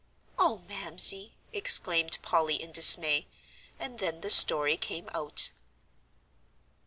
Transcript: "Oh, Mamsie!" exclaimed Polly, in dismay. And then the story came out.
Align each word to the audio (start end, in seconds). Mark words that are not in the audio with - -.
"Oh, 0.39 0.63
Mamsie!" 0.67 1.35
exclaimed 1.53 2.17
Polly, 2.23 2.55
in 2.59 2.71
dismay. 2.71 3.27
And 3.77 3.99
then 3.99 4.21
the 4.21 4.31
story 4.31 4.75
came 4.75 5.07
out. 5.13 5.51